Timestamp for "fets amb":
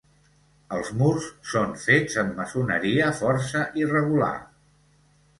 1.83-2.33